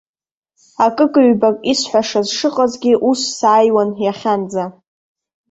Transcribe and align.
Акык-ҩбак 0.85 1.57
исҳәашаз 1.71 2.27
шыҟазгьы 2.37 2.93
ус 3.09 3.21
сааиуан 3.37 3.89
иахьанӡа. 4.03 4.63